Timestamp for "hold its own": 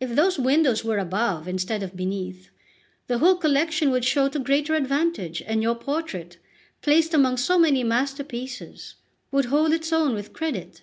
9.44-10.12